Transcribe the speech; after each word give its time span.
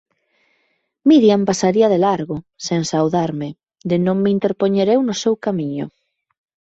Miriam 1.09 1.41
pasaría 1.49 1.87
de 1.93 1.99
largo, 2.07 2.35
sen 2.65 2.81
saudarme, 2.91 3.49
de 3.89 3.97
non 4.05 4.17
me 4.23 4.33
interpoñer 4.37 4.87
eu 4.95 5.01
no 5.07 5.15
seu 5.23 5.33
camiño. 5.45 5.85